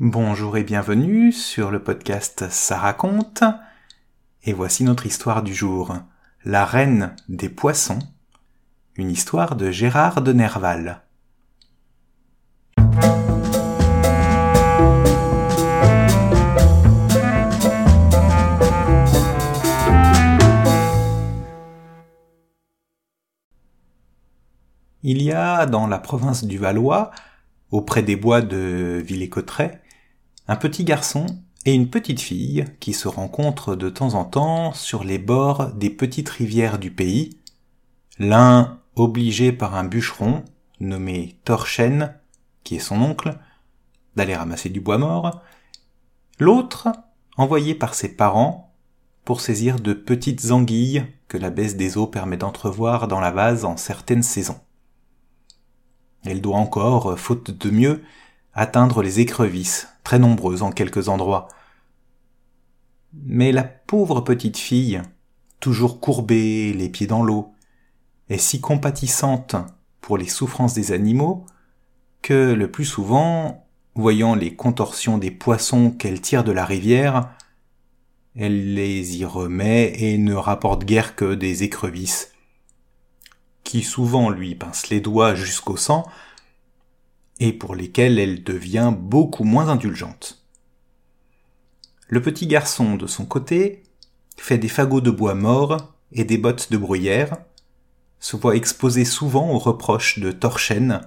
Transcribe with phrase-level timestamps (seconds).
[0.00, 3.42] Bonjour et bienvenue sur le podcast Ça raconte.
[4.44, 5.96] Et voici notre histoire du jour.
[6.44, 7.98] La reine des poissons.
[8.94, 11.02] Une histoire de Gérard de Nerval.
[25.02, 27.10] Il y a dans la province du Valois,
[27.72, 29.82] auprès des bois de Villers-Cotterêts,
[30.48, 31.26] un petit garçon
[31.66, 35.90] et une petite fille qui se rencontrent de temps en temps sur les bords des
[35.90, 37.38] petites rivières du pays,
[38.18, 40.44] l'un obligé par un bûcheron
[40.80, 42.14] nommé Torchen,
[42.64, 43.38] qui est son oncle,
[44.16, 45.42] d'aller ramasser du bois mort,
[46.38, 46.88] l'autre
[47.36, 48.74] envoyé par ses parents
[49.24, 53.66] pour saisir de petites anguilles que la baisse des eaux permet d'entrevoir dans la vase
[53.66, 54.58] en certaines saisons.
[56.24, 58.02] Elle doit encore, faute de mieux,
[58.58, 61.46] atteindre les écrevisses, très nombreuses en quelques endroits.
[63.12, 65.00] Mais la pauvre petite fille,
[65.60, 67.52] toujours courbée, les pieds dans l'eau,
[68.28, 69.54] est si compatissante
[70.00, 71.46] pour les souffrances des animaux
[72.20, 77.30] que le plus souvent, voyant les contorsions des poissons qu'elle tire de la rivière,
[78.34, 82.32] elle les y remet et ne rapporte guère que des écrevisses,
[83.62, 86.04] qui souvent lui pincent les doigts jusqu'au sang,
[87.40, 90.44] et pour lesquelles elle devient beaucoup moins indulgente.
[92.08, 93.82] Le petit garçon, de son côté,
[94.36, 97.36] fait des fagots de bois mort et des bottes de bruyère,
[98.20, 101.02] se voit exposé souvent aux reproches de Torchen,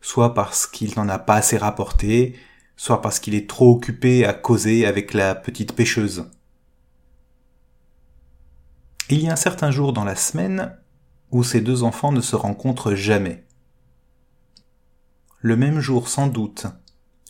[0.00, 2.36] soit parce qu'il n'en a pas assez rapporté,
[2.76, 6.26] soit parce qu'il est trop occupé à causer avec la petite pêcheuse.
[9.08, 10.76] Il y a un certain jour dans la semaine
[11.30, 13.44] où ces deux enfants ne se rencontrent jamais
[15.42, 16.66] le même jour sans doute,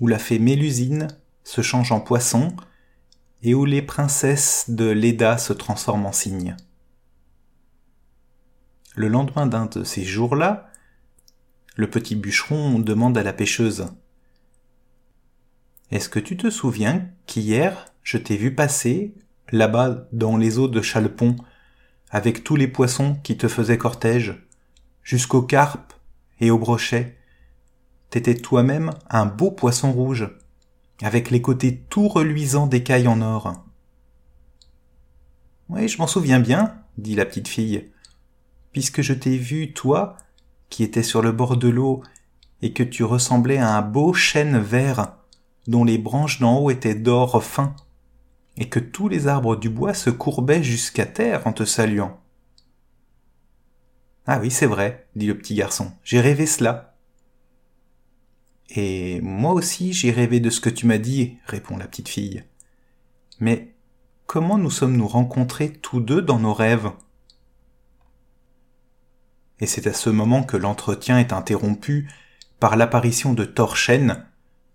[0.00, 1.08] où la fée Mélusine
[1.44, 2.54] se change en poisson,
[3.42, 6.56] et où les princesses de Leda se transforment en cygne.
[8.94, 10.70] Le lendemain d'un de ces jours-là,
[11.74, 13.88] le petit bûcheron demande à la pêcheuse
[15.90, 19.14] Est-ce que tu te souviens qu'hier je t'ai vu passer,
[19.50, 21.34] là-bas dans les eaux de Chalpon,
[22.10, 24.46] avec tous les poissons qui te faisaient cortège,
[25.02, 25.92] jusqu'aux carpes
[26.38, 27.18] et aux brochets,
[28.16, 30.30] t'étais toi-même un beau poisson rouge,
[31.02, 33.62] avec les côtés tout reluisants d'écailles en or.
[35.68, 37.90] Oui, je m'en souviens bien, dit la petite fille,
[38.72, 40.16] puisque je t'ai vu, toi,
[40.70, 42.02] qui étais sur le bord de l'eau,
[42.62, 45.14] et que tu ressemblais à un beau chêne vert,
[45.66, 47.76] dont les branches d'en haut étaient d'or fin,
[48.56, 52.18] et que tous les arbres du bois se courbaient jusqu'à terre en te saluant.
[54.26, 56.95] Ah oui, c'est vrai, dit le petit garçon, j'ai rêvé cela.
[58.70, 62.44] Et moi aussi j'ai rêvé de ce que tu m'as dit, répond la petite fille.
[63.40, 63.74] Mais
[64.26, 66.90] comment nous sommes-nous rencontrés tous deux dans nos rêves?
[69.60, 72.10] Et c'est à ce moment que l'entretien est interrompu
[72.60, 74.24] par l'apparition de Torchen,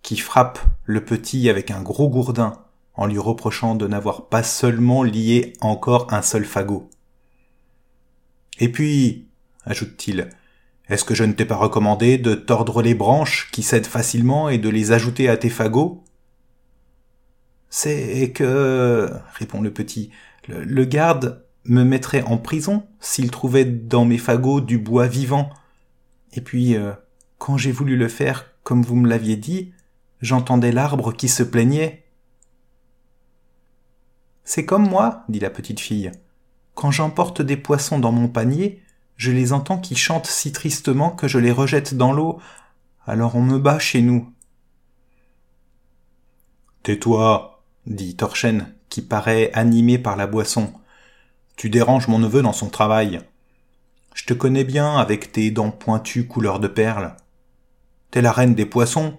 [0.02, 2.64] qui frappe le petit avec un gros gourdin,
[2.94, 6.90] en lui reprochant de n'avoir pas seulement lié encore un seul fagot.
[8.60, 9.28] Et puis,
[9.66, 10.30] ajoute-t-il,
[10.92, 14.58] est-ce que je ne t'ai pas recommandé de tordre les branches qui cèdent facilement et
[14.58, 16.04] de les ajouter à tes fagots?
[17.70, 20.12] C'est que, répond le petit,
[20.50, 25.50] le, garde me mettrait en prison s'il trouvait dans mes fagots du bois vivant.
[26.34, 26.92] Et puis, euh,
[27.38, 29.72] quand j'ai voulu le faire comme vous me l'aviez dit,
[30.22, 32.04] j'entendais l'arbre qui se plaignait.
[34.44, 36.12] C'est comme moi, dit la petite fille.
[36.76, 38.82] Quand j'emporte des poissons dans mon panier,
[39.18, 42.40] je les entends qui chantent si tristement que je les rejette dans l'eau,
[43.06, 44.32] alors on me bat chez nous.
[46.84, 50.74] Tais-toi, dit Torchen, qui paraît animé par la boisson.
[51.56, 53.22] Tu déranges mon neveu dans son travail.
[54.14, 57.16] Je te connais bien avec tes dents pointues couleur de perles.
[58.10, 59.18] T'es la reine des poissons.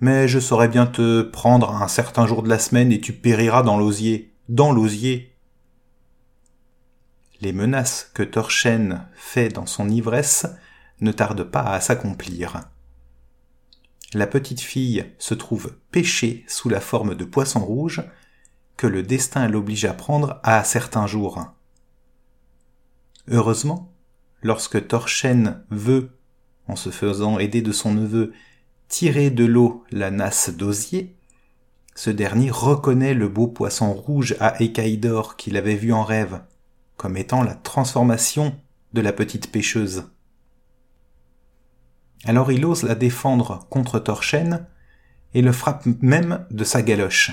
[0.00, 3.62] Mais je saurais bien te prendre un certain jour de la semaine et tu périras
[3.62, 4.32] dans l'osier.
[4.48, 5.27] Dans l'osier
[7.40, 10.46] les menaces que Torchen fait dans son ivresse
[11.00, 12.62] ne tardent pas à s'accomplir.
[14.14, 18.02] La petite fille se trouve pêchée sous la forme de poisson rouge
[18.76, 21.44] que le destin l'oblige à prendre à certains jours.
[23.28, 23.92] Heureusement,
[24.42, 26.10] lorsque Torchen veut,
[26.66, 28.32] en se faisant aider de son neveu,
[28.88, 31.14] tirer de l'eau la nasse d'osier,
[31.94, 36.40] ce dernier reconnaît le beau poisson rouge à écailles d'or qu'il avait vu en rêve
[36.98, 38.54] comme étant la transformation
[38.92, 40.04] de la petite pêcheuse.
[42.24, 44.66] Alors il ose la défendre contre Torchen,
[45.34, 47.30] et le frappe même de sa galoche.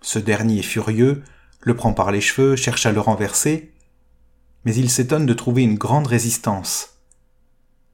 [0.00, 1.22] Ce dernier est furieux,
[1.60, 3.72] le prend par les cheveux, cherche à le renverser,
[4.64, 6.98] mais il s'étonne de trouver une grande résistance.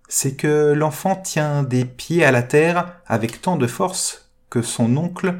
[0.09, 4.97] C'est que l'enfant tient des pieds à la terre avec tant de force que son
[4.97, 5.39] oncle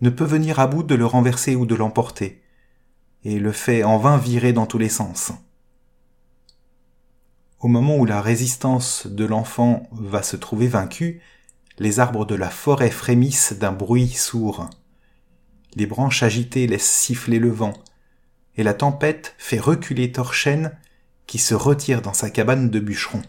[0.00, 2.42] ne peut venir à bout de le renverser ou de l'emporter,
[3.24, 5.32] et le fait en vain virer dans tous les sens.
[7.60, 11.20] Au moment où la résistance de l'enfant va se trouver vaincue,
[11.78, 14.70] les arbres de la forêt frémissent d'un bruit sourd.
[15.74, 17.74] Les branches agitées laissent siffler le vent,
[18.56, 20.72] et la tempête fait reculer Torchen
[21.26, 23.22] qui se retire dans sa cabane de bûcheron.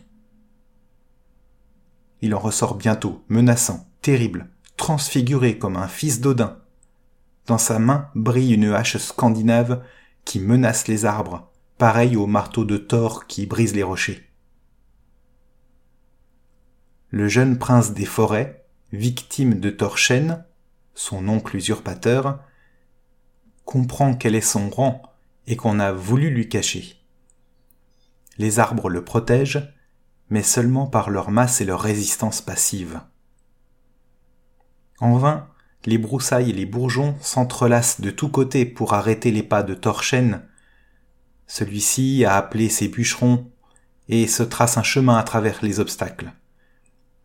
[2.21, 6.58] Il en ressort bientôt, menaçant, terrible, transfiguré comme un fils d'Odin.
[7.49, 9.83] Dans sa main brille une hache scandinave
[10.23, 14.23] qui menace les arbres, pareil au marteau de Thor qui brise les rochers.
[17.09, 20.45] Le jeune prince des forêts, victime de Torchen,
[20.93, 22.39] son oncle usurpateur,
[23.65, 25.01] comprend quel est son rang
[25.47, 27.03] et qu'on a voulu lui cacher.
[28.37, 29.73] Les arbres le protègent,
[30.29, 33.01] mais seulement par leur masse et leur résistance passive.
[34.99, 35.49] En vain,
[35.85, 40.41] les broussailles et les bourgeons s'entrelacent de tous côtés pour arrêter les pas de Torchen.
[41.47, 43.49] Celui-ci a appelé ses bûcherons
[44.07, 46.33] et se trace un chemin à travers les obstacles.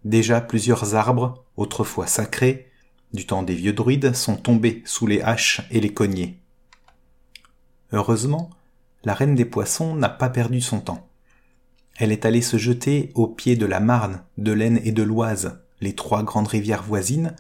[0.05, 2.71] Déjà plusieurs arbres, autrefois sacrés,
[3.13, 6.39] du temps des vieux druides, sont tombés sous les haches et les cognets.
[7.93, 8.51] Heureusement,
[9.05, 11.09] la reine des poissons n'a pas perdu son temps.
[11.97, 15.61] Elle est allée se jeter au pied de la Marne, de l'Aisne et de l'Oise,
[15.81, 17.37] les trois grandes rivières voisines,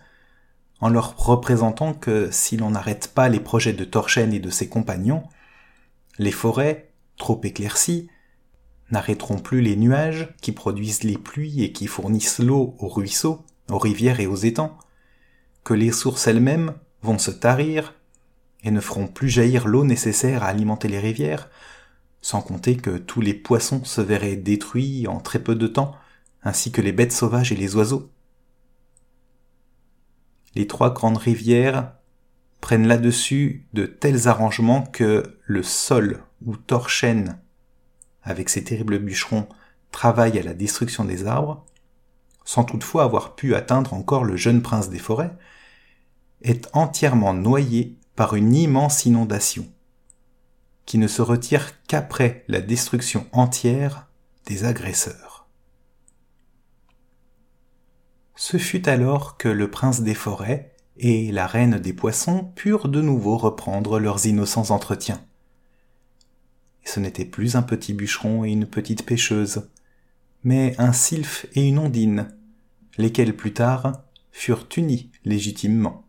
[0.85, 4.69] en leur représentant que si l'on n'arrête pas les projets de Torchen et de ses
[4.69, 5.23] compagnons,
[6.19, 8.11] les forêts, trop éclaircies,
[8.91, 13.79] n'arrêteront plus les nuages qui produisent les pluies et qui fournissent l'eau aux ruisseaux, aux
[13.79, 14.77] rivières et aux étangs,
[15.65, 17.95] que les sources elles-mêmes vont se tarir
[18.63, 21.49] et ne feront plus jaillir l'eau nécessaire à alimenter les rivières,
[22.21, 25.97] sans compter que tous les poissons se verraient détruits en très peu de temps,
[26.43, 28.11] ainsi que les bêtes sauvages et les oiseaux
[30.55, 31.93] les trois grandes rivières
[32.61, 37.39] prennent là-dessus de tels arrangements que le sol où Torchen,
[38.23, 39.49] avec ses terribles bûcherons,
[39.91, 41.65] travaille à la destruction des arbres,
[42.45, 45.37] sans toutefois avoir pu atteindre encore le jeune prince des forêts,
[46.43, 49.67] est entièrement noyé par une immense inondation,
[50.87, 54.07] qui ne se retire qu'après la destruction entière
[54.47, 55.34] des agresseurs.
[58.55, 63.03] Ce fut alors que le prince des forêts et la reine des poissons purent de
[63.03, 65.21] nouveau reprendre leurs innocents entretiens.
[66.85, 69.69] Et ce n'était plus un petit bûcheron et une petite pêcheuse,
[70.45, 72.29] mais un sylphe et une ondine,
[72.97, 76.04] lesquels plus tard furent unis légitimement.